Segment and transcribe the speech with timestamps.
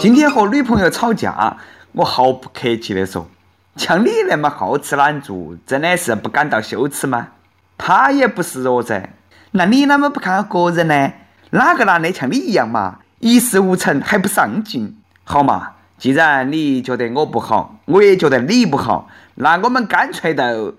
[0.00, 1.58] 今天和女朋友吵架，
[1.92, 3.28] 我毫不客气地说
[3.76, 7.28] ：“像你那么好吃懒做，真的是不感到羞耻吗？”
[7.76, 9.02] 他也不是弱者。
[9.50, 11.12] 那你啷么不看个人呢？
[11.50, 13.00] 哪个男的像你一样嘛？
[13.18, 14.96] 一事无成还不上进？
[15.24, 20.74] 好嘛，既然你觉得我不好，我也觉得你不好，那我们干脆就……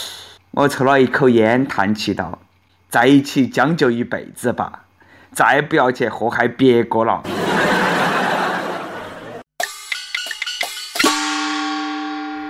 [0.52, 2.38] 我抽了一口烟，叹气道
[2.90, 4.80] ：“在一起将就一辈子吧，
[5.32, 7.22] 再不要去祸害别个了。”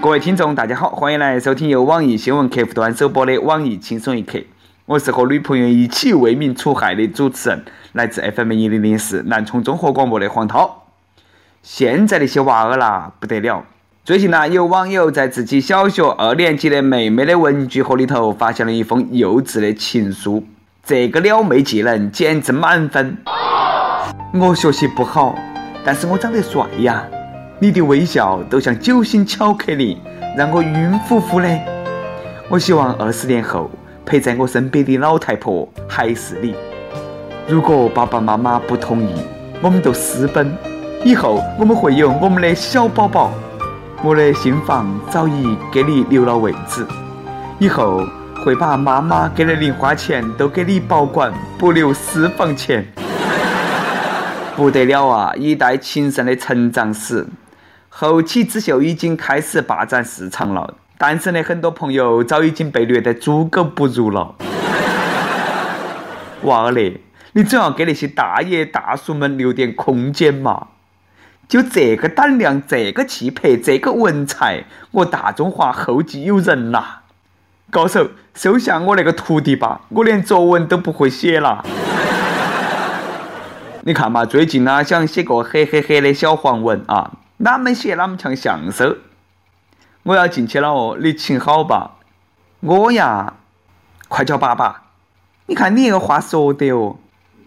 [0.07, 4.39] 各位听众，大家好，欢迎来收听由网易新闻客户端首播的《网易轻松一刻》。
[4.85, 10.85] 我是和女朋友一起为民除害的主持人，来自 FM 一零零四南充综合广播的黄涛。
[11.65, 13.65] 现在那些娃儿啦，不得了！
[14.05, 20.47] 最近呢，有网友在自己小学二年级的妹妹的文具盒里头发现了一封幼稚的情书，
[20.85, 23.17] 这个撩妹技能简直满分。
[24.35, 25.35] 我学习不好，
[25.85, 27.05] 但是我长得帅呀！
[27.59, 29.99] 你的微笑都像酒心巧克力，
[30.37, 31.49] 让我晕乎乎的。
[32.49, 33.71] 我希望二十年后。
[34.09, 36.55] 陪在我身边的老太婆还是你。
[37.49, 39.09] 如果爸爸妈妈不同意，
[39.61, 40.57] 我们就私奔。
[41.05, 43.33] 以后我们会有我们的小宝宝。
[44.05, 46.87] 我的新房早已给你留了位置。
[47.59, 48.01] 以后
[48.45, 52.87] 会把妈妈给的零花钱都给你保管，不留私房钱。
[54.55, 55.33] 不得了啊！
[55.35, 57.27] 一代情圣的成长史。
[57.99, 60.75] 后起之秀已经开始霸占市场了。
[60.99, 64.35] 单身的很多朋友早已经被虐得猪狗不如了。
[66.43, 67.01] 娃儿嘞，
[67.33, 70.67] 你总要给那些大爷大叔们留点空间嘛！
[71.49, 76.99] 就这个胆量，这个气魄，这个文采，我大中华后继有人呐！
[77.71, 81.65] 高手，收下我那个徒弟吧，我连作文都不会写了。
[83.85, 88.99] 你看嘛，最近呢，想写个嘿嘿嘿的小黄文啊，哪门写哪门像相声。
[90.05, 91.97] 我要进去了哦，你请好吧。
[92.61, 93.35] 我呀，
[94.09, 94.85] 快叫爸爸。
[95.47, 96.97] 你看你那个话说的哦。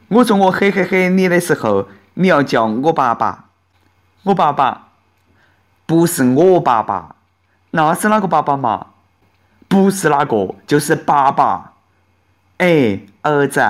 [0.09, 3.45] 我说我嘿嘿嘿你的时候，你要叫我爸爸。
[4.23, 4.89] 我爸爸
[5.85, 7.15] 不是我爸爸，
[7.71, 8.87] 那是哪个爸爸嘛？
[9.67, 11.73] 不是哪个，就是爸爸。
[12.57, 13.63] 哎，儿子，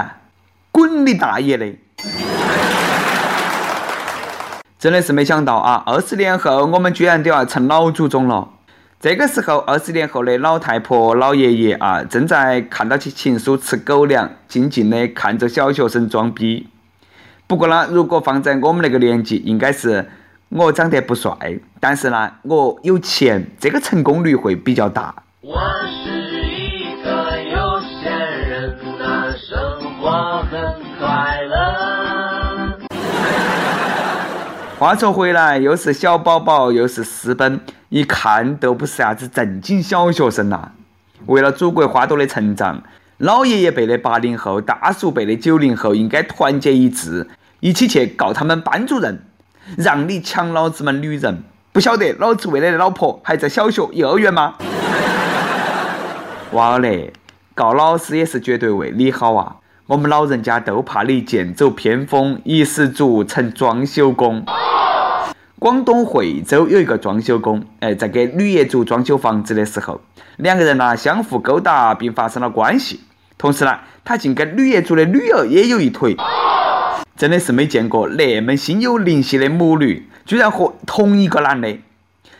[0.72, 1.78] 滚你大爷的！
[4.80, 8.48] 真的是没想到啊，二十年后我们居然都要成老祖宗了。
[8.98, 16.70] 这个时候，二十年后的老太婆、老爷爷啊，正在看到起情书吃狗粮，静静的看着小学生装逼。
[17.46, 20.10] 不过呢，如果放在我们那个年纪，应该是
[20.48, 25.14] 我长得不帅，但是呢，我有钱，这个成功率会比较大。
[25.42, 25.60] 我
[34.90, 37.62] 话说回来，又是小宝宝，又是私奔。
[37.90, 40.72] 一看都不是啥子正经小学生呐！
[41.28, 42.82] 为了祖国花朵的成长，
[43.20, 47.30] 老爷爷辈的八零后、大叔辈的九零后应该团结一致，
[47.60, 49.22] 一起去告他们班主任，
[49.78, 51.44] 让你抢老子们女人！
[51.72, 54.56] 不晓得老子未来的老婆还在小学、幼儿园吗？
[56.54, 57.14] 娃儿嘞，
[57.54, 59.58] 告老师也是绝对为你好啊！
[59.86, 64.44] 我们老人家都怕你剑走偏锋，一失足成装修工。
[65.60, 70.00] 广东惠州有一个装修工，哎，在给女业主装修房子的时候，
[70.38, 73.02] 两个人呢相互勾搭，并发生了关系。
[73.38, 76.16] 同时呢，他竟跟女业主的女儿也有一腿，
[77.18, 81.78] 真的是没见过那么心有灵犀的母女，居然和同一个男的。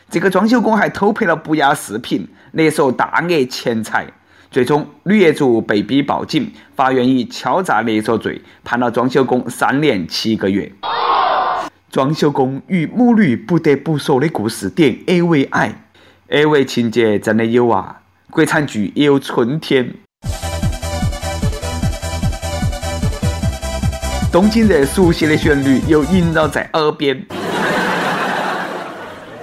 [0.08, 4.06] 这个装修工还偷拍了不雅视频，勒索大额钱财。
[4.50, 10.72] 最终，女业主被逼报警，法院以敲诈勒索罪判了装修工三年七个月。
[11.90, 18.02] 装修工与母女不得不说的故事点 A 为 I，A 为情节真的有啊！
[18.30, 19.94] 国产剧也有春天。
[24.30, 27.26] 东京热熟悉的旋律又萦绕在耳边。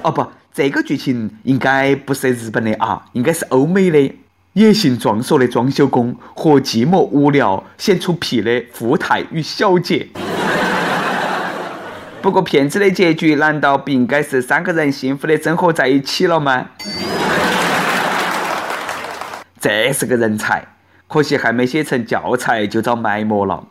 [0.03, 4.15] 哦不，这个剧情应该不是日本的啊，应该是欧美的。
[4.53, 10.07] 野性壮硕的装修工和寂寞无聊、显出皮的富太与小姐。
[12.21, 16.65] 不过，骗子的结局难道不应该是三个人幸福的生活在一起了吗？
[19.59, 20.67] 这是个人才，
[21.07, 23.63] 可惜还没写成教材就遭埋没了。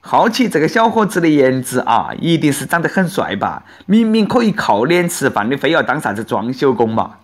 [0.00, 3.64] 好奇这个小伙子的颜值啊，一定是长得很帅吧？
[3.86, 7.16] 明明可以靠脸吃饭的，非要当啥子装修工嘛？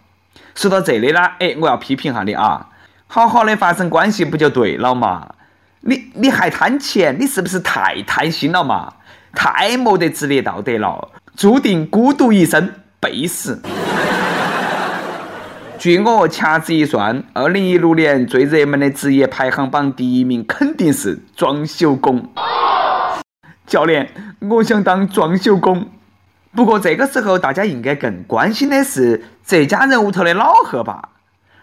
[0.54, 2.70] 说到这里呢，哎，我要批评下你啊！
[3.06, 5.34] 好好的发生关系不就对了嘛？
[5.80, 8.94] 你你还贪钱，你是不是太贪心了嘛？
[9.36, 13.60] 太没得职业道德了，注定孤独一生，背死。
[15.78, 22.32] 据我掐指一算，二零一六年最热门的职业排行榜第一名肯定是装修工。
[23.66, 24.10] 教练，
[24.40, 25.86] 我想当装修工。
[26.54, 31.10] 不过这个时候，大家应该更关心的是这家人屋头的老贺吧？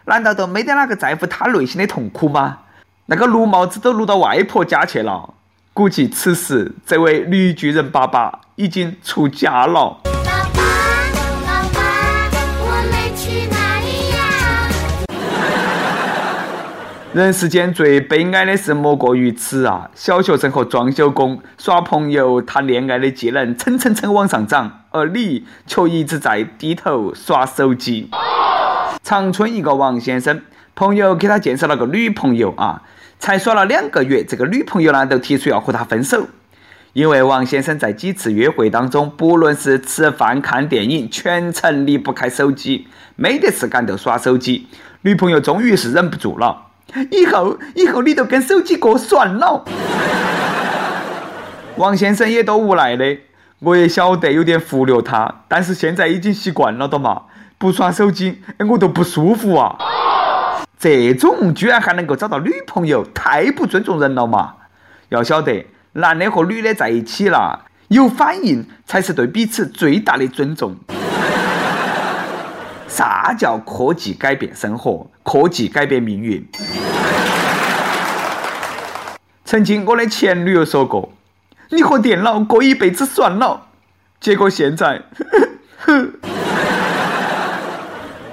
[0.06, 2.60] 难道都没得哪个在乎他内心的痛苦吗？
[3.08, 5.34] 那个绿帽子都撸到外婆家去了，
[5.76, 10.02] 估计此时这位绿巨人爸爸已经出家了。
[10.04, 10.12] 爸
[10.54, 10.62] 爸，
[11.44, 11.80] 爸爸，
[12.62, 14.22] 我们去哪里呀？
[17.14, 19.90] 人世间最悲哀的事莫过于此啊！
[19.96, 28.12] 小学生和装修工耍朋友、谈恋爱的技能蹭蹭蹭往上涨，而你却一直在低头耍手机。
[29.02, 30.44] 长春一个王先生，
[30.76, 32.84] 朋友给他介绍了个女朋友啊，
[33.24, 36.28] 才耍了两个月，这个女朋友呢都提出要和他分手，
[36.92, 44.68] 因为王先生在几次约会当中，不论是吃饭、看电影，全程离不开手机，没得事干就耍手机。
[45.04, 46.64] 女朋友终于是忍不住了，
[47.12, 49.64] 以后以后你都跟手机过算了。
[51.80, 53.20] 王先生也多无奈的，
[53.60, 57.22] 我也晓得有点忽略他，但是现在已经习惯了的嘛。
[57.58, 59.78] 不耍手机，哎，我都不舒服啊！
[60.84, 64.56] 这种居然还能够找到女朋友，太不尊重人了嘛！
[65.08, 70.76] 要晓得，男的和女的在一起了，有反应才是对彼此最大的尊重。
[72.90, 75.10] 啥叫科技改变生活？
[75.24, 76.46] 科技改变命运。
[79.46, 81.14] 曾经我的前女友说过
[81.72, 83.68] ：“你和电脑过一辈子算了。”
[84.20, 85.02] 结果现在，
[85.78, 86.12] 哼。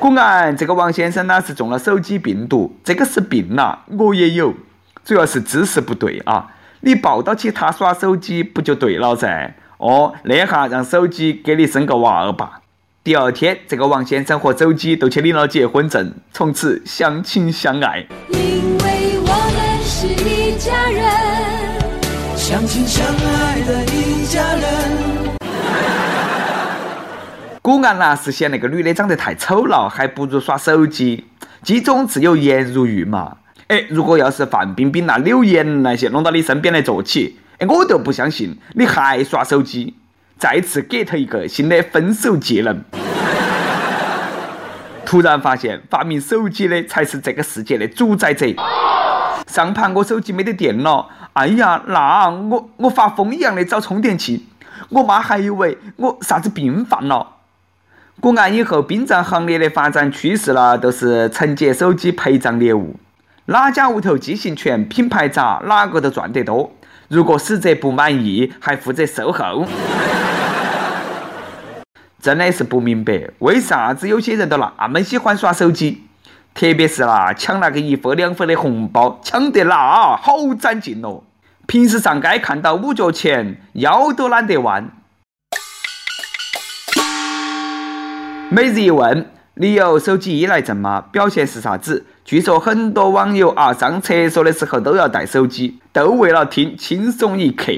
[0.01, 4.55] 果然，这个王先生呢是中了手机病毒，这个是病呐，我也有，
[5.05, 6.47] 主要是姿势不对啊。
[6.81, 9.53] 你抱到起他耍手机不就对了噻？
[9.77, 12.63] 哦，那下让手机给你生个娃儿吧。
[13.05, 18.07] 第二天，这个王先生和手机都去领了结婚证，从此相亲相爱。
[18.31, 18.39] 因
[18.79, 21.05] 为我们是一家人，
[22.39, 25.20] 相亲相爱的一家人。
[27.71, 31.25] 古安呐是嫌那个女的长得太丑了，还不如耍手机。
[31.63, 33.37] 机中自有颜如玉嘛。
[33.69, 39.95] 哎，如果要是范冰冰呐、柳岩那些弄到你身边来坐起，哎，我都不相信你还耍手机。
[40.37, 42.83] 再次 get 一个新的分手技能。
[45.07, 48.47] 突然发现，发明手机的才是这个世界的主宰者。
[49.47, 54.49] 上盘我手机没得电了，哎呀，那我我发疯一样的找充电器。
[54.89, 57.37] 我妈还以为我啥子病犯了。
[58.21, 62.97] 古案以后，殡葬行业的发展趋势呢，都是承接手机陪葬业务。
[63.47, 66.71] 哪家屋头机型全、品牌杂，哪个都赚得多。
[67.09, 69.65] 如果死者不满意，还负责售后。
[72.21, 76.05] 真的是不明白，为啥子有些人都那么喜欢耍手机？
[76.53, 81.23] 特别是啦，抢那个一分两分的红包，抢得那好攒劲哦。
[81.67, 84.91] 平时上街看到五角钱，腰都懒得弯。
[88.53, 91.05] 每日一问：你有手机依赖症吗？
[91.13, 92.05] 表现是啥子？
[92.25, 97.73] 据说很多网友啊，上厕所的时候都要带手机，都为了听轻松一刻。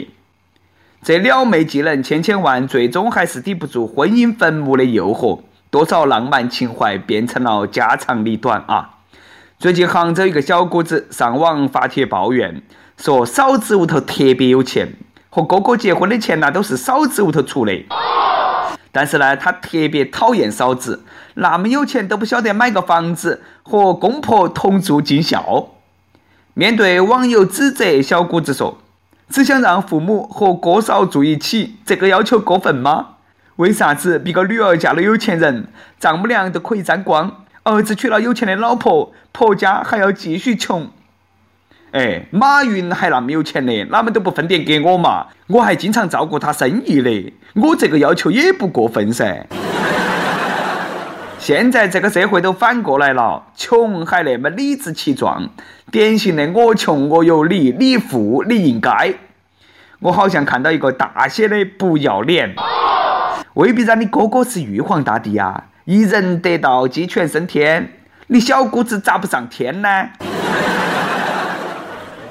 [1.02, 5.40] 这撩妹技能千千万，最终还是抵不住婚姻坟墓的诱惑。
[5.68, 9.00] 多少浪漫情怀变成了家长里短啊！
[9.58, 12.62] 最近杭州一个小伙子上网发帖抱怨，
[12.96, 14.94] 说嫂子屋头特别有钱，
[15.28, 17.72] 和哥哥结婚的钱呢都是嫂子屋头出的。
[18.92, 21.02] 但是呢，他特别讨厌嫂子，
[21.34, 25.68] 那么有钱都不晓得买个房子和公婆同住尽孝。
[26.54, 28.76] 面对网友指责，小姑子说
[29.30, 33.16] ：“只想让父母和哥嫂住一起，这个要求过分吗？
[33.56, 35.68] 为啥子别个女儿嫁了有钱人，
[35.98, 40.90] 丈母娘都可以沾光，儿子娶了有钱的老婆，婆家还要继续穷？”
[41.92, 45.26] 哎，马云还那么有钱呢，哪么都不分点给我嘛？
[45.48, 49.46] 我还经常照顾他生意呢，我这个要求也不过分噻。
[51.38, 55.50] 现在这个社会都反过来了，穷还那么理直气壮，
[55.90, 59.14] 典型的我穷我有理，你富你应该。
[60.00, 62.54] 我好像看到一个大写的不要脸，
[63.52, 67.92] 未必让你哥哥是玉皇大帝啊，一人得道鸡犬升天，
[68.28, 69.88] 你小姑子咋不上天呢？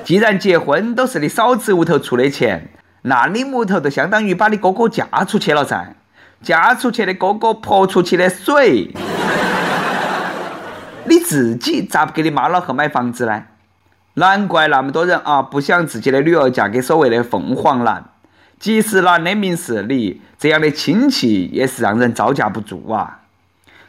[0.03, 2.69] 既然结婚都是你嫂子屋头出的钱，
[3.03, 5.95] 那你屋头就相当于把你哥哥嫁出去了噻。
[6.41, 8.91] 嫁出去的哥哥泼出去的水，
[11.05, 13.43] 你自己咋不给你妈老汉买房子呢？
[14.15, 18.05] 难怪那么多人啊不想自己的女儿嫁给所谓的凤凰男。
[18.59, 23.19] 即使男的明事理，这样的亲戚也是让人招架不住啊。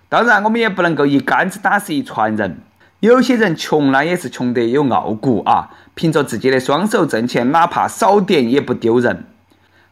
[0.08, 2.58] 当然，我们也不能够一竿子打死一船人。
[3.02, 9.24] 有些人穷呢，也是穷得有傲骨啊，凭着自己的双手挣钱，哪怕少点也不丢人。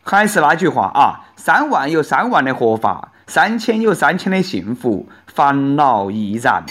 [0.05, 6.64] 还是那句话啊，三万有三万的活法，三千有三千的幸福，烦恼亦然。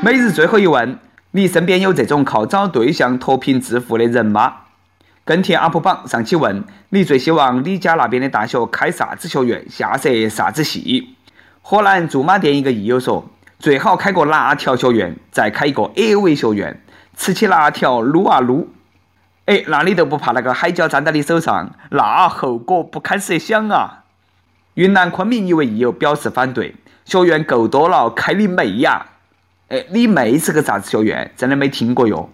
[0.00, 0.98] 每日最后一问：
[1.32, 4.54] 你身边有这种靠找对象脱贫致富的人吗？
[5.28, 11.16] 跟帖 UP 榜上期问：你最希望你家那边的大学开啥子学院，下设啥子系？
[11.60, 16.80] 河南驻马店一个益友说：最好开个辣条学院，再开一个 A 维学院，
[17.14, 18.70] 吃起辣条撸啊撸。
[19.44, 24.04] 哎，那你都不怕那个海椒粘到你手上，那后果不堪设想啊！
[24.72, 29.04] 云南昆明一位益友表示反对：学院够多了，开你妹呀！
[29.68, 31.30] 哎，你妹是个啥子学院？
[31.36, 32.30] 真的没听过哟。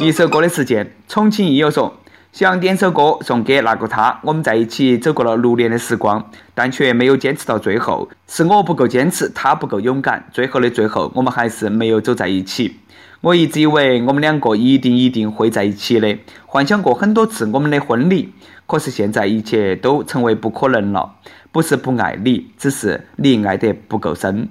[0.00, 1.92] 一首歌的时间，重庆益友说
[2.30, 12.76] 想点首歌送给那个他，我们在一起走过了六年的时光，但却没有坚持到最后，是我不够坚持，他不够勇敢，最后的最后，我们还是没有走在一起。
[13.22, 18.32] 我一直以为我们两个一定一定会在一起的，幻想过很多次我们的婚礼，
[18.68, 21.16] 可是现在一切都成为不可能了。
[21.50, 24.48] 不是不爱你，只是你爱得不够深。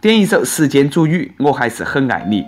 [0.00, 2.44] 点一首《时间煮雨》，我还是很爱你。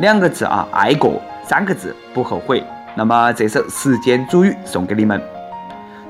[0.00, 2.62] 两个字啊，爱过；三个字，不后悔。
[2.96, 5.20] 那么这首《时间煮雨》送给你们。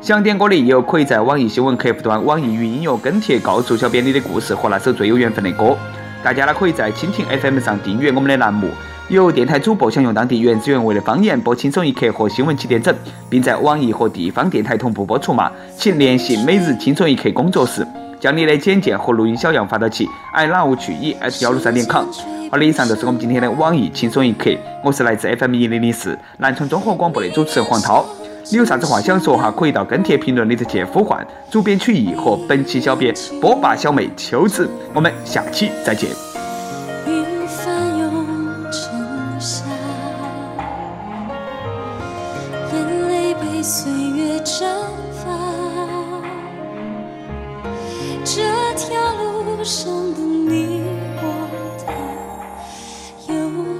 [0.01, 5.77] 想点歌的友可以在网易新闻客户端、网易云音乐跟帖告诉小编你的故事和那首最有缘分的歌。
[6.23, 8.71] 大家呢可以在蜻蜓 FM 上订阅我们的栏目。
[9.09, 12.95] 有电台主播想用当地原汁原味的方言播《轻松一刻》和新闻七点整，
[13.29, 15.51] 并在网易和地方电台同步播出吗？
[15.77, 17.87] 请联系每日轻松一刻工作室。
[18.19, 22.34] 将你的简介和录音小样发到起 i love 去一 s 幺六三点 com。
[22.55, 24.49] 好的，以上就是我们今天的网易轻松一刻。
[24.85, 28.07] 我是来自 FM 一零零四南充综合广播的主持人黄涛。
[28.49, 29.51] 你有啥子话想说哈？
[29.51, 34.71] 可以到跟帖评论里头去呼唤主编曲艺和本期小编波霸小妹秋子。
[34.93, 36.34] 我们下期再见。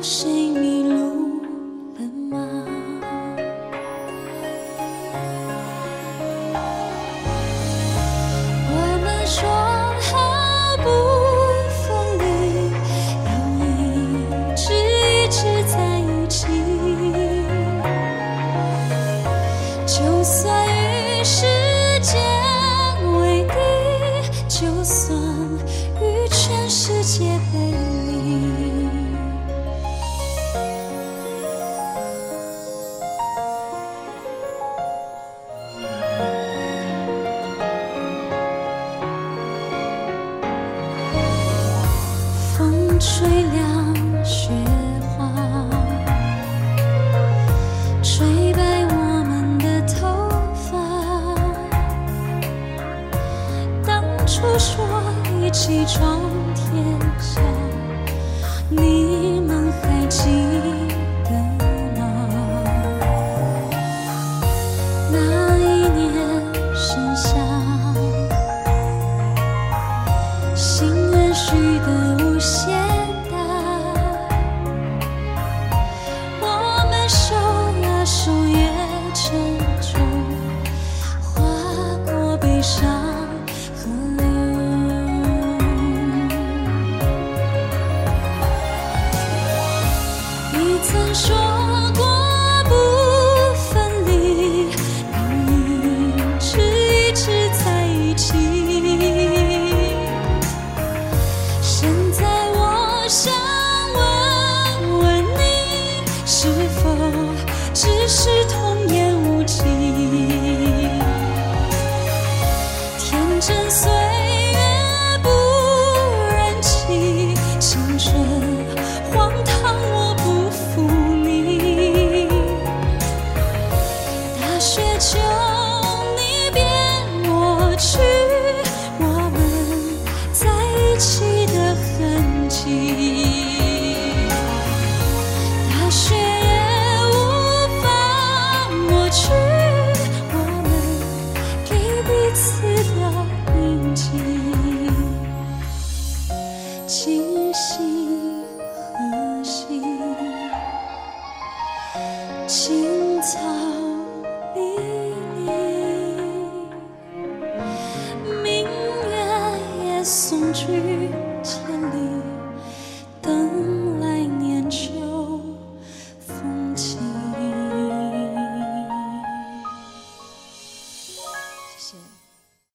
[0.05, 0.64] 心。